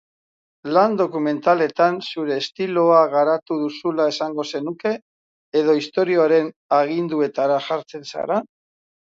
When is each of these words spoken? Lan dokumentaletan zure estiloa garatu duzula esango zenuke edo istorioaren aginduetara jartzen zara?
Lan 0.75 0.93
dokumentaletan 1.01 1.99
zure 2.07 2.37
estiloa 2.43 3.03
garatu 3.13 3.57
duzula 3.65 4.09
esango 4.13 4.47
zenuke 4.55 4.95
edo 5.63 5.77
istorioaren 5.83 6.51
aginduetara 6.81 7.61
jartzen 7.69 8.11
zara? 8.17 8.43